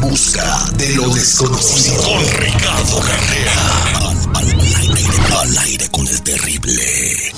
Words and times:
busca 0.00 0.70
de 0.76 0.94
lo 0.94 1.08
desconocido. 1.14 2.02
Con 2.02 2.24
Ricardo 2.40 3.00
Carrera. 3.00 4.12
Al, 4.34 4.46
aire, 4.76 5.04
al 5.40 5.58
aire 5.58 5.88
con 5.90 6.06
el 6.06 6.22
terrible. 6.22 7.37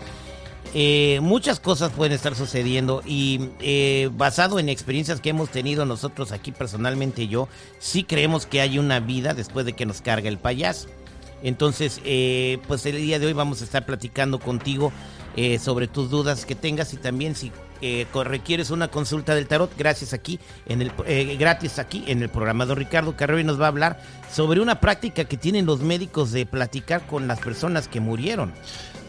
Eh, 0.74 1.20
muchas 1.21 1.60
cosas 1.60 1.91
pueden 1.91 2.13
estar 2.13 2.34
sucediendo 2.35 3.04
y 3.05 3.49
eh, 3.60 4.10
basado 4.13 4.58
en 4.58 4.70
experiencias 4.70 5.20
que 5.20 5.30
hemos 5.30 5.49
tenido 5.49 5.85
nosotros 5.85 6.32
aquí 6.32 6.54
personalmente 6.54 7.27
yo, 7.27 7.49
sí 7.80 8.05
creemos 8.05 8.46
que 8.46 8.62
hay 8.62 8.80
una 8.80 9.02
vida 9.02 9.34
después 9.34 9.66
de 9.66 9.74
que 9.74 9.85
nos 9.85 10.02
carga 10.02 10.30
el 10.30 10.38
payaso. 10.38 10.88
Entonces, 11.43 11.99
eh, 12.05 12.60
pues 12.68 12.85
el 12.85 12.98
día 12.98 13.20
de 13.20 13.26
hoy 13.26 13.34
vamos 13.34 13.62
a 13.62 13.66
estar 13.66 13.85
platicando 13.85 14.40
contigo 14.40 14.91
sobre 15.62 15.88
tus 15.88 16.10
dudas 16.10 16.46
que 16.46 16.55
tengas 16.55 16.93
y 16.93 16.98
también 16.98 17.36
si 17.36 17.54
requieres 18.24 18.70
una 18.70 18.87
consulta 18.90 19.35
del 19.35 19.48
tarot, 19.48 19.71
gracias 19.77 20.13
aquí 20.13 20.40
en 20.68 20.82
el 20.82 20.91
gratis 21.37 21.79
aquí 21.79 22.04
en 22.07 22.21
el 22.21 22.29
programa 22.29 22.65
de 22.65 22.76
Ricardo 22.76 23.15
Carrero 23.15 23.43
nos 23.43 23.60
va 23.60 23.65
a 23.65 23.70
hablar 23.70 24.01
sobre 24.32 24.62
una 24.62 24.79
práctica 24.79 25.26
que 25.26 25.37
tienen 25.37 25.65
los 25.65 25.82
médicos 25.82 26.32
de 26.32 26.46
platicar 26.46 27.05
con 27.07 27.27
las 27.27 27.40
personas 27.40 27.87
que 27.87 27.99
murieron. 27.99 28.54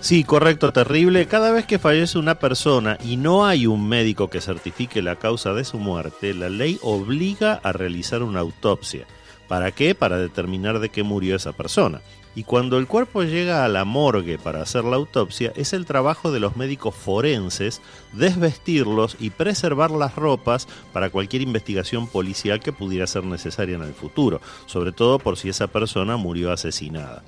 Sí, 0.00 0.24
correcto, 0.24 0.72
terrible. 0.72 1.26
Cada 1.26 1.52
vez 1.52 1.64
que 1.64 1.78
fallece 1.78 2.18
una 2.18 2.34
persona 2.34 2.98
y 3.04 3.16
no 3.16 3.46
hay 3.46 3.68
un 3.68 3.88
médico 3.88 4.28
que 4.28 4.40
certifique 4.40 5.00
la 5.00 5.14
causa 5.14 5.52
de 5.52 5.64
su 5.64 5.78
muerte, 5.78 6.34
la 6.34 6.48
ley 6.48 6.78
obliga 6.82 7.60
a 7.62 7.72
realizar 7.72 8.24
una 8.24 8.40
autopsia. 8.40 9.06
¿Para 9.46 9.70
qué? 9.70 9.94
Para 9.94 10.18
determinar 10.18 10.80
de 10.80 10.88
qué 10.88 11.04
murió 11.04 11.36
esa 11.36 11.52
persona. 11.52 12.00
Y 12.34 12.44
cuando 12.44 12.78
el 12.78 12.86
cuerpo 12.86 13.22
llega 13.22 13.64
a 13.64 13.68
la 13.68 13.84
morgue 13.84 14.38
para 14.38 14.62
hacer 14.62 14.84
la 14.84 14.96
autopsia, 14.96 15.52
es 15.54 15.74
el 15.74 15.84
trabajo 15.84 16.32
de 16.32 16.40
los 16.40 16.56
médicos 16.56 16.94
forenses 16.94 17.82
desvestirlos 18.12 19.16
y 19.20 19.30
preservar 19.30 19.90
las 19.90 20.16
ropas 20.16 20.66
para 20.92 21.10
cualquier 21.10 21.42
investigación 21.42 22.06
policial 22.06 22.60
que 22.60 22.72
pudiera 22.72 23.06
ser 23.06 23.24
necesaria 23.24 23.76
en 23.76 23.82
el 23.82 23.92
futuro, 23.92 24.40
sobre 24.66 24.92
todo 24.92 25.18
por 25.18 25.36
si 25.36 25.50
esa 25.50 25.66
persona 25.66 26.16
murió 26.16 26.52
asesinada. 26.52 27.22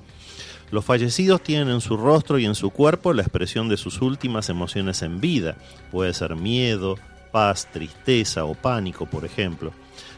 Los 0.71 0.83
fallecidos 0.83 1.41
tienen 1.41 1.69
en 1.69 1.81
su 1.81 1.95
rostro 1.95 2.39
y 2.39 2.45
en 2.45 2.55
su 2.55 2.71
cuerpo 2.71 3.13
la 3.13 3.21
expresión 3.21 3.69
de 3.69 3.77
sus 3.77 4.01
últimas 4.01 4.49
emociones 4.49 5.03
en 5.03 5.21
vida. 5.21 5.57
Puede 5.91 6.13
ser 6.13 6.35
miedo, 6.35 6.97
paz, 7.35 7.67
tristeza 7.69 8.45
o 8.45 8.55
pánico, 8.55 9.07
por 9.07 9.25
ejemplo. 9.25 9.73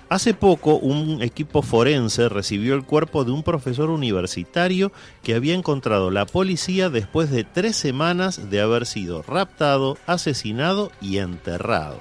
Hace 0.08 0.36
poco 0.36 0.76
un 0.76 1.24
equipo 1.24 1.64
forense 1.64 2.30
recibió 2.30 2.76
el 2.76 2.84
cuerpo 2.84 3.26
de 3.26 3.32
un 3.32 3.42
profesor 3.42 3.90
universitario 3.90 4.92
que 5.24 5.34
había 5.34 5.56
encontrado 5.56 6.12
la 6.12 6.28
policía 6.28 6.92
después 6.92 7.32
de 7.32 7.44
tres 7.44 7.76
semanas 7.76 8.52
de 8.52 8.62
haber 8.62 8.86
sido 8.86 9.24
raptado, 9.24 9.98
asesinado 10.06 10.92
y 11.02 11.18
enterrado. 11.18 11.98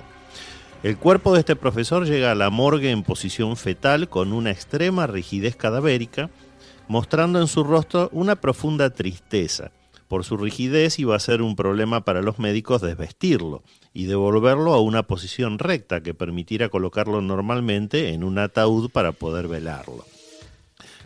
El 0.82 0.98
cuerpo 0.98 1.32
de 1.32 1.40
este 1.40 1.56
profesor 1.56 2.04
llega 2.04 2.32
a 2.32 2.34
la 2.34 2.50
morgue 2.50 2.90
en 2.90 3.02
posición 3.02 3.56
fetal 3.56 4.10
con 4.10 4.34
una 4.34 4.50
extrema 4.50 5.06
rigidez 5.06 5.56
cadavérica, 5.56 6.28
mostrando 6.88 7.40
en 7.40 7.46
su 7.46 7.64
rostro 7.64 8.10
una 8.12 8.36
profunda 8.36 8.90
tristeza. 8.90 9.70
Por 10.08 10.24
su 10.24 10.36
rigidez 10.36 10.98
iba 10.98 11.16
a 11.16 11.20
ser 11.20 11.42
un 11.42 11.56
problema 11.56 12.04
para 12.04 12.22
los 12.22 12.38
médicos 12.38 12.82
desvestirlo 12.82 13.62
y 13.92 14.04
devolverlo 14.04 14.72
a 14.72 14.80
una 14.80 15.04
posición 15.04 15.58
recta 15.58 16.02
que 16.02 16.14
permitiera 16.14 16.68
colocarlo 16.68 17.20
normalmente 17.20 18.12
en 18.12 18.22
un 18.22 18.38
ataúd 18.38 18.90
para 18.90 19.12
poder 19.12 19.48
velarlo. 19.48 20.04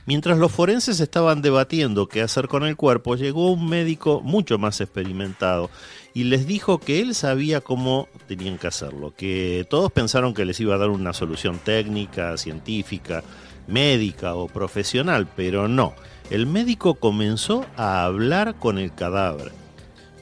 Mientras 0.07 0.39
los 0.39 0.51
forenses 0.51 0.99
estaban 1.01 1.43
debatiendo 1.43 2.09
qué 2.09 2.23
hacer 2.23 2.49
con 2.49 2.65
el 2.65 2.77
cuerpo, 2.77 3.17
llegó 3.17 3.53
un 3.53 3.69
médico 3.69 4.21
mucho 4.23 4.59
más 4.59 4.81
experimentado 4.81 5.71
y 6.15 6.25
les 6.25 6.47
dijo 6.47 6.79
que 6.79 7.01
él 7.01 7.15
sabía 7.15 7.61
cómo 7.61 8.09
tenían 8.27 8.59
que 8.59 8.67
hacerlo, 8.67 9.15
que 9.17 9.67
todos 9.71 9.93
pensaron 9.93 10.35
que 10.35 10.45
les 10.45 10.59
iba 10.59 10.75
a 10.75 10.79
dar 10.79 10.91
una 10.91 11.13
solución 11.13 11.59
técnica, 11.59 12.37
científica, 12.39 13.23
médica 13.69 14.35
o 14.35 14.49
profesional, 14.49 15.29
pero 15.37 15.69
no. 15.69 15.95
El 16.31 16.47
médico 16.47 16.95
comenzó 16.95 17.67
a 17.77 18.05
hablar 18.05 18.55
con 18.55 18.79
el 18.79 18.95
cadáver. 18.95 19.51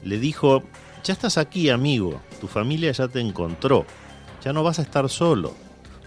Le 0.03 0.19
dijo, 0.19 0.63
ya 1.05 1.13
estás 1.13 1.37
aquí, 1.37 1.69
amigo, 1.69 2.23
tu 2.41 2.49
familia 2.49 2.91
ya 2.93 3.09
te 3.09 3.21
encontró, 3.21 3.85
ya 4.43 4.55
no 4.55 4.63
vas 4.63 4.79
a 4.79 4.83
estar 4.83 5.11
solo. 5.11 5.55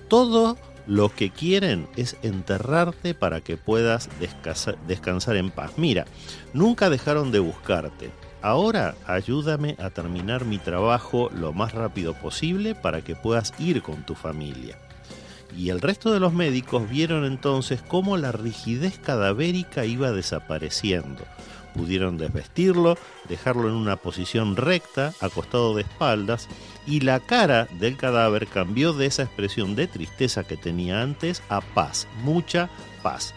Todo 0.08 0.58
lo 0.88 1.10
que 1.10 1.30
quieren 1.30 1.88
es 1.98 2.18
enterrarte 2.24 3.14
para 3.14 3.42
que 3.42 3.58
puedas 3.58 4.10
descansar, 4.88 5.36
en 5.36 5.52
paz. 5.52 5.74
Mira, 5.78 6.06
nunca 6.52 6.90
dejaron 6.90 7.32
de 7.32 7.40
buscarte. 7.40 8.10
Ahora 8.42 8.96
ayúdame 9.06 9.76
a 9.78 9.92
terminar 9.92 10.46
mi 10.46 10.58
trabajo 10.58 11.30
lo 11.32 11.54
más 11.54 11.74
rápido 11.74 12.16
posible 12.16 12.74
para 12.74 13.04
que 13.04 13.16
puedas 13.16 13.54
ir 13.60 13.84
con 13.84 14.04
tu 14.04 14.16
familia. 14.16 14.80
Y 15.58 15.70
el 15.70 15.82
resto 15.82 16.12
de 16.12 16.20
los 16.20 16.34
médicos 16.34 16.90
vieron 16.90 17.26
entonces 17.26 17.82
cómo 17.82 18.18
la 18.18 18.32
rigidez 18.32 19.00
cadavérica 19.00 19.86
iba 19.86 20.12
desapareciendo 20.12 21.26
Pudieron 21.74 22.18
desvestirlo, 22.18 22.98
dejarlo 23.30 23.70
en 23.70 23.76
una 23.76 23.96
posición 23.96 24.56
recta, 24.56 25.14
acostado 25.22 25.74
de 25.76 25.84
espaldas, 25.84 26.48
y 26.86 27.02
la 27.02 27.20
cara 27.20 27.68
del 27.80 27.96
cadáver 27.96 28.48
cambió 28.48 28.94
de 28.94 29.06
esa 29.06 29.24
expresión 29.24 29.76
de 29.76 29.88
tristeza 29.88 30.44
que 30.44 30.58
tenía 30.58 31.02
antes 31.02 31.42
a 31.50 31.62
paz, 31.62 32.08
mucha 32.24 32.70
paz. 33.02 33.34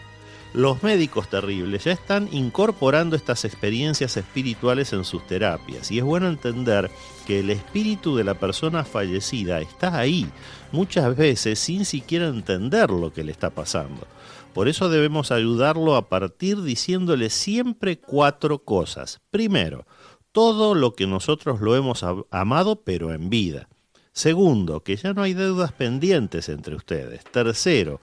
Los 0.55 0.83
médicos 0.83 1.27
terribles 1.27 1.83
ya 1.83 1.91
están 1.91 2.29
incorporando 2.31 3.17
estas 3.17 3.43
experiencias 3.43 4.15
espirituales 4.15 4.93
en 4.93 5.03
sus 5.03 5.27
terapias 5.27 5.91
y 5.91 5.97
es 5.97 6.03
bueno 6.05 6.29
entender 6.29 6.89
que 7.27 7.41
el 7.41 7.49
espíritu 7.49 8.15
de 8.15 8.23
la 8.23 8.35
persona 8.35 8.85
fallecida 8.85 9.59
está 9.59 9.97
ahí, 9.97 10.29
muchas 10.71 11.17
veces 11.17 11.59
sin 11.59 11.83
siquiera 11.83 12.27
entender 12.27 12.89
lo 12.89 13.11
que 13.11 13.25
le 13.25 13.33
está 13.33 13.49
pasando. 13.49 14.07
Por 14.53 14.69
eso 14.69 14.87
debemos 14.87 15.33
ayudarlo 15.33 15.97
a 15.97 16.07
partir 16.07 16.61
diciéndole 16.61 17.29
siempre 17.29 17.99
cuatro 17.99 18.59
cosas. 18.59 19.19
Primero, 19.31 19.85
todo 20.31 20.73
lo 20.73 20.93
que 20.93 21.05
nosotros 21.05 21.59
lo 21.59 21.75
hemos 21.75 22.05
amado 22.31 22.77
pero 22.77 23.13
en 23.13 23.29
vida. 23.29 23.67
Segundo, 24.13 24.79
que 24.83 24.95
ya 24.95 25.11
no 25.11 25.21
hay 25.21 25.33
deudas 25.33 25.73
pendientes 25.73 26.47
entre 26.47 26.77
ustedes. 26.77 27.25
Tercero, 27.25 27.99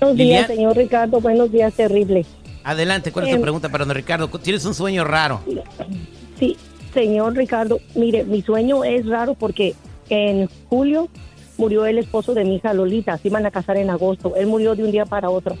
Buenos 0.00 0.16
días, 0.16 0.46
señor 0.46 0.76
Ricardo. 0.76 1.20
Buenos 1.20 1.50
días, 1.52 1.74
terrible. 1.74 2.24
Adelante, 2.64 3.10
¿cuál 3.12 3.26
es 3.26 3.32
tu 3.32 3.38
Eh, 3.38 3.42
pregunta 3.42 3.68
para 3.68 3.84
don 3.84 3.94
Ricardo? 3.94 4.28
Tienes 4.28 4.64
un 4.64 4.74
sueño 4.74 5.04
raro. 5.04 5.40
Sí, 6.38 6.56
señor 6.94 7.34
Ricardo, 7.34 7.80
mire, 7.94 8.24
mi 8.24 8.42
sueño 8.42 8.84
es 8.84 9.06
raro 9.06 9.34
porque 9.34 9.74
en 10.08 10.48
julio 10.68 11.08
murió 11.58 11.84
el 11.86 11.98
esposo 11.98 12.32
de 12.34 12.44
mi 12.44 12.56
hija 12.56 12.72
Lolita. 12.74 13.16
Se 13.18 13.28
iban 13.28 13.44
a 13.46 13.50
casar 13.50 13.76
en 13.76 13.90
agosto. 13.90 14.34
Él 14.36 14.46
murió 14.46 14.74
de 14.74 14.84
un 14.84 14.90
día 14.90 15.04
para 15.04 15.30
otro. 15.30 15.56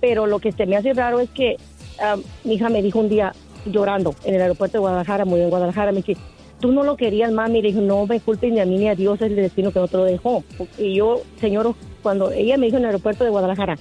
Pero 0.00 0.26
lo 0.26 0.38
que 0.38 0.50
se 0.52 0.66
me 0.66 0.76
hace 0.76 0.92
raro 0.94 1.20
es 1.20 1.30
que 1.30 1.56
ah, 2.00 2.16
mi 2.44 2.54
hija 2.54 2.68
me 2.68 2.82
dijo 2.82 2.98
un 2.98 3.08
día, 3.08 3.32
llorando, 3.66 4.14
en 4.24 4.34
el 4.34 4.42
aeropuerto 4.42 4.78
de 4.78 4.80
Guadalajara, 4.80 5.24
murió 5.24 5.44
en 5.44 5.50
Guadalajara, 5.50 5.92
me 5.92 6.02
dice, 6.02 6.16
tú 6.60 6.72
no 6.72 6.82
lo 6.84 6.96
querías, 6.96 7.32
mami. 7.32 7.62
Le 7.62 7.68
dije, 7.68 7.80
no 7.80 8.06
me 8.06 8.20
culpes 8.20 8.52
ni 8.52 8.60
a 8.60 8.66
mí 8.66 8.78
ni 8.78 8.88
a 8.88 8.94
Dios, 8.94 9.20
es 9.20 9.30
el 9.30 9.36
destino 9.36 9.72
que 9.72 9.80
no 9.80 9.88
te 9.88 9.96
lo 9.96 10.04
dejó. 10.04 10.44
Y 10.78 10.94
yo, 10.94 11.22
señor, 11.40 11.74
cuando 12.02 12.30
ella 12.30 12.56
me 12.56 12.66
dijo 12.66 12.76
en 12.76 12.84
el 12.84 12.90
aeropuerto 12.90 13.24
de 13.24 13.30
Guadalajara, 13.30 13.76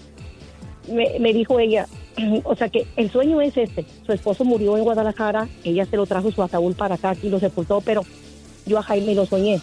me, 0.91 1.19
me 1.19 1.33
dijo 1.33 1.59
ella, 1.59 1.85
o 2.43 2.55
sea 2.55 2.69
que 2.69 2.87
el 2.95 3.09
sueño 3.11 3.41
es 3.41 3.55
este, 3.57 3.85
su 4.05 4.11
esposo 4.11 4.43
murió 4.43 4.77
en 4.77 4.83
Guadalajara, 4.83 5.47
ella 5.63 5.85
se 5.85 5.97
lo 5.97 6.05
trajo 6.05 6.31
su 6.31 6.41
ataúd 6.41 6.75
para 6.75 6.95
acá 6.95 7.15
y 7.21 7.29
lo 7.29 7.39
sepultó, 7.39 7.81
pero 7.81 8.03
yo 8.65 8.77
a 8.77 8.83
Jaime 8.83 9.15
lo 9.15 9.25
soñé. 9.25 9.59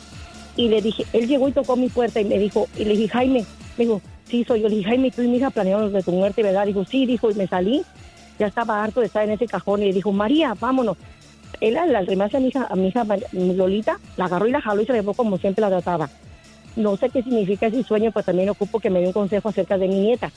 Y 0.57 0.69
le 0.69 0.81
dije, 0.81 1.05
él 1.13 1.29
llegó 1.29 1.49
y 1.49 1.53
tocó 1.53 1.77
mi 1.77 1.89
puerta 1.89 2.21
y 2.21 2.25
me 2.25 2.39
dijo, 2.39 2.67
y 2.77 2.85
le 2.85 2.97
dije, 2.97 3.09
Jaime, 3.09 3.45
me 3.77 3.85
dijo, 3.85 4.01
sí, 4.25 4.45
soy 4.45 4.63
yo. 4.63 4.69
Le 4.69 4.77
dije, 4.77 4.89
Jaime, 4.89 5.11
tú 5.11 5.23
y 5.23 5.29
mi 5.29 5.37
hija 5.37 5.51
planearon 5.51 5.93
de 5.93 6.03
tu 6.03 6.13
muerte, 6.13 6.43
¿verdad? 6.43 6.67
Dijo, 6.67 6.85
sí, 6.85 7.05
dijo, 7.05 7.31
y 7.31 7.35
me 7.35 7.47
salí. 7.47 7.83
Ya 8.39 8.47
estaba 8.47 8.83
harto 8.83 9.01
de 9.01 9.07
estar 9.07 9.25
en 9.25 9.31
ese 9.31 9.47
cajón 9.47 9.83
y 9.83 9.87
le 9.87 9.93
dijo, 9.93 10.13
María, 10.13 10.55
vámonos. 10.59 10.97
Él 11.61 11.77
al 11.79 11.95
arrimarse 11.97 12.37
a 12.37 12.41
mi 12.41 12.49
hija, 12.49 12.67
a 12.69 12.77
mi 12.77 12.89
hija 12.89 13.05
Lolita, 13.33 13.99
la 14.17 14.27
agarró 14.27 14.47
y 14.47 14.51
la 14.51 14.61
jaló 14.61 14.83
y 14.83 14.87
se 14.87 14.93
la 14.93 14.99
llevó 14.99 15.15
como 15.15 15.39
siempre 15.39 15.63
la 15.63 15.69
trataba. 15.69 16.11
No 16.77 16.97
sé 16.99 17.09
qué 17.09 17.23
significa 17.23 17.67
ese 17.67 17.83
sueño, 17.83 18.11
pero 18.13 18.25
también 18.25 18.51
ocupo 18.51 18.79
que 18.81 18.91
me 18.91 19.01
dé 19.01 19.07
un 19.07 19.13
consejo 19.15 19.49
acerca 19.49 19.79
de 19.79 19.89
mi 19.89 20.01
nieta. 20.01 20.31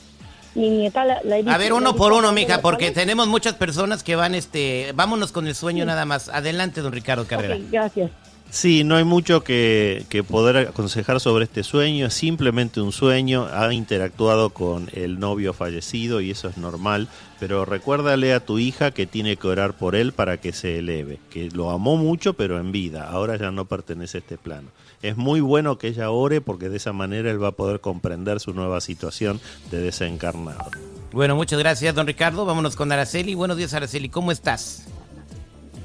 Mi 0.55 0.69
nieta 0.69 1.03
la, 1.03 1.19
la 1.25 1.37
he 1.37 1.41
visto- 1.41 1.53
A 1.53 1.57
ver, 1.57 1.69
la 1.71 1.75
uno 1.75 1.95
por 1.95 2.13
uno, 2.13 2.31
mija, 2.31 2.61
porque 2.61 2.91
tenemos 2.91 3.27
muchas 3.27 3.53
personas 3.55 4.01
que 4.01 4.15
van, 4.15 4.33
este, 4.33 4.93
vámonos 4.95 5.31
con 5.33 5.45
el 5.47 5.55
sueño 5.55 5.85
nada 5.85 6.05
más. 6.05 6.29
Adelante, 6.29 6.79
don 6.81 6.93
Ricardo 6.93 7.25
Carrera. 7.27 7.57
Gracias. 7.69 8.11
Sí, 8.51 8.83
no 8.83 8.95
hay 8.95 9.03
mucho 9.03 9.43
que, 9.43 10.05
que 10.09 10.23
poder 10.23 10.69
aconsejar 10.69 11.19
sobre 11.19 11.43
este 11.43 11.63
sueño, 11.63 12.07
es 12.07 12.15
simplemente 12.15 12.81
un 12.81 12.91
sueño, 12.91 13.47
ha 13.51 13.71
interactuado 13.71 14.49
con 14.49 14.89
el 14.93 15.19
novio 15.19 15.53
fallecido 15.53 16.19
y 16.19 16.31
eso 16.31 16.49
es 16.49 16.57
normal, 16.57 17.09
pero 17.39 17.63
recuérdale 17.63 18.33
a 18.33 18.39
tu 18.39 18.57
hija 18.57 18.89
que 18.89 19.05
tiene 19.05 19.35
que 19.37 19.47
orar 19.47 19.73
por 19.73 19.95
él 19.95 20.13
para 20.13 20.37
que 20.37 20.51
se 20.51 20.79
eleve, 20.79 21.19
que 21.29 21.49
lo 21.51 21.69
amó 21.69 21.95
mucho 21.95 22.33
pero 22.33 22.59
en 22.59 22.71
vida, 22.71 23.07
ahora 23.07 23.37
ya 23.37 23.51
no 23.51 23.65
pertenece 23.65 24.17
a 24.17 24.21
este 24.21 24.37
plano. 24.39 24.69
Es 25.03 25.15
muy 25.15 25.41
bueno 25.41 25.77
que 25.77 25.87
ella 25.87 26.09
ore 26.09 26.41
porque 26.41 26.69
de 26.69 26.77
esa 26.77 26.91
manera 26.91 27.29
él 27.29 27.41
va 27.41 27.49
a 27.49 27.53
poder 27.53 27.81
comprender 27.81 28.39
su 28.39 28.53
nueva 28.53 28.81
situación 28.81 29.39
de 29.69 29.79
desencarnado. 29.79 30.71
Bueno, 31.11 31.35
muchas 31.35 31.59
gracias, 31.59 31.93
don 31.93 32.07
Ricardo. 32.07 32.45
Vámonos 32.45 32.75
con 32.75 32.91
Araceli. 32.91 33.35
Buenos 33.35 33.57
días, 33.57 33.73
Araceli. 33.73 34.09
¿Cómo 34.09 34.31
estás? 34.31 34.87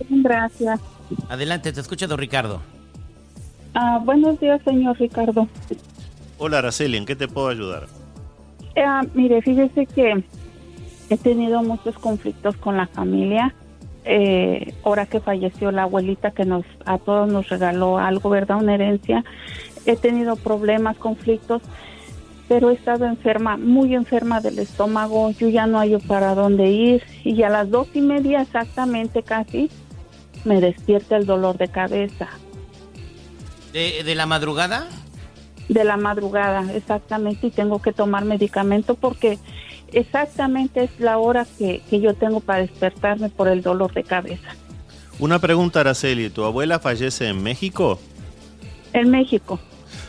Gracias. 0.08 0.80
Adelante, 1.28 1.72
te 1.72 1.80
escucha, 1.80 2.06
don 2.06 2.18
Ricardo. 2.18 2.60
Ah, 3.74 4.00
buenos 4.04 4.38
días, 4.40 4.60
señor 4.64 4.98
Ricardo. 4.98 5.48
Hola 6.38 6.58
Araceli, 6.58 6.96
¿en 6.96 7.06
qué 7.06 7.16
te 7.16 7.28
puedo 7.28 7.48
ayudar? 7.48 7.86
Ah, 8.76 9.02
mire, 9.14 9.42
fíjese 9.42 9.86
que 9.86 10.24
he 11.10 11.16
tenido 11.18 11.62
muchos 11.62 11.98
conflictos 11.98 12.56
con 12.56 12.76
la 12.76 12.86
familia. 12.86 13.54
Eh, 14.04 14.74
ahora 14.84 15.06
que 15.06 15.20
falleció 15.20 15.70
la 15.70 15.84
abuelita 15.84 16.30
que 16.32 16.44
nos 16.44 16.64
a 16.84 16.98
todos 16.98 17.30
nos 17.30 17.48
regaló 17.48 17.98
algo, 17.98 18.30
¿verdad? 18.30 18.58
Una 18.58 18.74
herencia. 18.74 19.24
He 19.86 19.96
tenido 19.96 20.36
problemas, 20.36 20.96
conflictos, 20.96 21.62
pero 22.48 22.70
he 22.70 22.74
estado 22.74 23.06
enferma, 23.06 23.56
muy 23.56 23.94
enferma 23.94 24.40
del 24.40 24.58
estómago. 24.58 25.30
Yo 25.30 25.48
ya 25.48 25.66
no 25.66 25.78
hallo 25.78 26.00
para 26.00 26.34
dónde 26.34 26.70
ir 26.70 27.02
y 27.24 27.42
a 27.42 27.48
las 27.48 27.70
dos 27.70 27.88
y 27.94 28.00
media 28.00 28.42
exactamente 28.42 29.22
casi 29.22 29.70
me 30.44 30.60
despierta 30.60 31.16
el 31.16 31.26
dolor 31.26 31.58
de 31.58 31.68
cabeza. 31.68 32.28
¿De, 33.72 34.02
de 34.04 34.14
la 34.14 34.26
madrugada? 34.26 34.88
de 35.68 35.84
la 35.84 35.96
madrugada, 35.96 36.72
exactamente, 36.74 37.48
y 37.48 37.50
tengo 37.50 37.80
que 37.80 37.92
tomar 37.92 38.24
medicamento 38.24 38.94
porque 38.94 39.38
exactamente 39.92 40.84
es 40.84 40.90
la 40.98 41.18
hora 41.18 41.46
que, 41.58 41.82
que 41.88 42.00
yo 42.00 42.14
tengo 42.14 42.40
para 42.40 42.60
despertarme 42.60 43.28
por 43.28 43.48
el 43.48 43.62
dolor 43.62 43.92
de 43.94 44.04
cabeza. 44.04 44.54
Una 45.18 45.38
pregunta 45.38 45.80
Araceli, 45.80 46.28
¿tu 46.28 46.44
abuela 46.44 46.80
fallece 46.80 47.28
en 47.28 47.42
México? 47.42 47.98
En 48.92 49.10
México, 49.10 49.58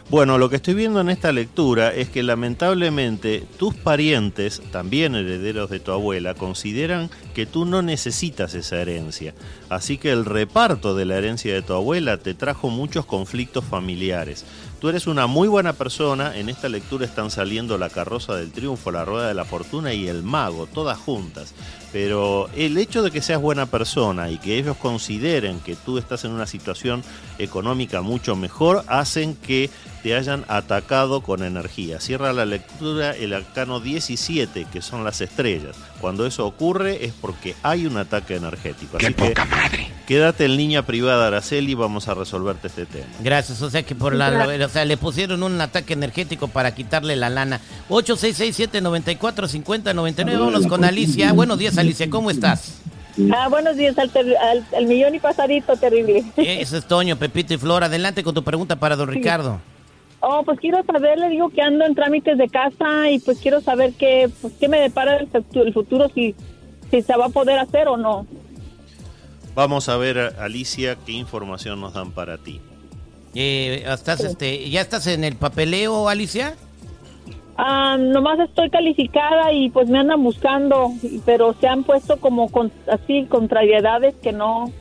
Bueno, 0.07 0.37
lo 0.37 0.51
que 0.51 0.57
estoy 0.57 0.75
viendo 0.75 1.01
en 1.01 1.09
esta 1.09 1.31
lectura 1.31 1.91
es 1.91 2.09
que 2.09 2.21
lamentablemente 2.21 3.43
tus 3.57 3.73
parientes, 3.73 4.61
también 4.71 5.15
herederos 5.15 5.71
de 5.71 5.79
tu 5.79 5.91
abuela, 5.91 6.35
consideran 6.35 7.09
que 7.33 7.47
tú 7.47 7.65
no 7.65 7.81
necesitas 7.81 8.53
esa 8.53 8.79
herencia. 8.79 9.33
Así 9.67 9.97
que 9.97 10.11
el 10.11 10.25
reparto 10.25 10.95
de 10.95 11.05
la 11.05 11.17
herencia 11.17 11.55
de 11.55 11.63
tu 11.63 11.73
abuela 11.73 12.17
te 12.17 12.35
trajo 12.35 12.69
muchos 12.69 13.07
conflictos 13.07 13.65
familiares. 13.65 14.45
Tú 14.79 14.89
eres 14.89 15.07
una 15.07 15.25
muy 15.25 15.47
buena 15.47 15.73
persona, 15.73 16.37
en 16.37 16.49
esta 16.49 16.69
lectura 16.69 17.05
están 17.05 17.31
saliendo 17.31 17.79
la 17.79 17.89
carroza 17.89 18.35
del 18.35 18.51
triunfo, 18.51 18.91
la 18.91 19.05
rueda 19.05 19.27
de 19.27 19.33
la 19.33 19.45
fortuna 19.45 19.93
y 19.93 20.07
el 20.07 20.21
mago, 20.21 20.67
todas 20.67 20.99
juntas. 20.99 21.55
Pero 21.91 22.49
el 22.55 22.77
hecho 22.77 23.01
de 23.01 23.09
que 23.09 23.21
seas 23.21 23.41
buena 23.41 23.65
persona 23.65 24.29
y 24.29 24.37
que 24.37 24.59
ellos 24.59 24.77
consideren 24.77 25.61
que 25.61 25.75
tú 25.75 25.97
estás 25.97 26.25
en 26.25 26.31
una 26.31 26.45
situación 26.45 27.03
económica 27.39 28.01
mucho 28.01 28.35
mejor, 28.35 28.83
hacen 28.87 29.35
que 29.35 29.71
te 30.05 30.13
hayan 30.15 30.45
atacado 30.49 31.21
con 31.21 31.41
energía. 31.41 31.99
Cierra 31.99 32.31
la 32.31 32.45
lectura 32.45 33.15
el 33.15 33.33
arcano 33.33 33.79
17, 33.79 34.67
que 34.71 34.83
son 34.83 35.03
las 35.03 35.19
estrellas. 35.19 35.75
Cuando 35.99 36.27
eso 36.27 36.45
ocurre 36.45 37.05
es 37.05 37.13
porque 37.19 37.55
hay 37.63 37.87
un 37.87 37.97
ataque 37.97 38.35
energético. 38.35 38.97
Así 38.97 39.15
que 39.15 39.33
quédate 40.05 40.45
en 40.45 40.57
línea 40.57 40.83
privada, 40.85 41.25
Araceli, 41.25 41.73
vamos 41.73 42.07
a 42.07 42.13
resolverte 42.13 42.67
este 42.67 42.85
tema. 42.85 43.07
Gracias, 43.21 43.59
o 43.63 43.69
sea 43.71 43.81
que 43.81 43.95
por 43.95 44.13
la, 44.13 44.47
o 44.63 44.69
sea, 44.69 44.85
le 44.85 44.95
pusieron 44.95 45.41
un 45.41 45.59
ataque 45.59 45.93
energético 45.93 46.49
para 46.49 46.75
quitarle 46.75 47.15
la 47.15 47.31
lana. 47.31 47.59
8667-945099, 47.89 50.37
vámonos 50.39 50.67
con 50.67 50.83
Alicia. 50.85 51.33
Buenos 51.33 51.57
días, 51.57 51.79
Alicia, 51.79 52.07
¿cómo 52.11 52.29
estás? 52.29 52.75
Ah, 53.33 53.47
buenos 53.47 53.75
días 53.75 53.97
al, 53.97 54.11
ter- 54.11 54.37
al- 54.37 54.67
al 54.77 54.85
millón 54.85 55.15
y 55.15 55.19
pasadito 55.19 55.75
terrible. 55.77 56.23
Eso 56.37 56.77
es 56.77 56.85
Toño, 56.85 57.15
Pepito 57.17 57.55
y 57.55 57.57
Flor. 57.57 57.83
Adelante 57.83 58.23
con 58.23 58.35
tu 58.35 58.43
pregunta 58.43 58.75
para 58.75 58.95
don 58.95 59.09
Ricardo. 59.09 59.59
Oh, 60.27 60.41
pues 60.43 60.59
quiero 60.59 60.83
saber, 60.83 61.19
le 61.19 61.29
digo 61.29 61.49
que 61.49 61.61
ando 61.61 61.85
en 61.85 61.93
trámites 61.93 62.35
de 62.37 62.49
casa 62.49 63.11
y 63.11 63.19
pues 63.19 63.37
quiero 63.39 63.61
saber 63.61 63.93
qué, 63.93 64.27
pues, 64.41 64.53
qué 64.59 64.67
me 64.67 64.79
depara 64.79 65.17
el 65.17 65.27
futuro, 65.27 65.65
el 65.65 65.73
futuro 65.73 66.09
si, 66.15 66.33
si 66.89 67.03
se 67.03 67.15
va 67.15 67.25
a 67.27 67.29
poder 67.29 67.59
hacer 67.59 67.87
o 67.87 67.95
no. 67.95 68.25
Vamos 69.53 69.87
a 69.87 69.97
ver, 69.97 70.17
Alicia, 70.39 70.97
qué 71.05 71.11
información 71.11 71.79
nos 71.79 71.93
dan 71.93 72.09
para 72.11 72.39
ti. 72.39 72.59
Eh, 73.35 73.83
estás, 73.87 74.23
este, 74.23 74.67
¿Ya 74.69 74.81
estás 74.81 75.05
en 75.05 75.23
el 75.23 75.35
papeleo, 75.35 76.09
Alicia? 76.09 76.55
Ah, 77.57 77.95
nomás 77.99 78.39
estoy 78.39 78.69
calificada 78.71 79.53
y 79.53 79.69
pues 79.69 79.87
me 79.89 79.99
andan 79.99 80.23
buscando, 80.23 80.91
pero 81.25 81.53
se 81.61 81.67
han 81.67 81.83
puesto 81.83 82.17
como 82.17 82.49
con- 82.49 82.71
así 82.91 83.25
contrariedades 83.29 84.15
que 84.23 84.33
no. 84.33 84.71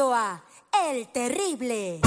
A 0.08 0.41
El 0.88 1.10
Terrible. 1.12 2.00